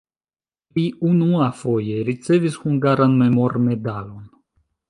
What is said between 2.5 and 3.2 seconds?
hungaran